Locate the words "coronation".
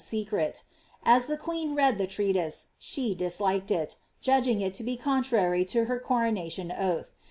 5.99-6.71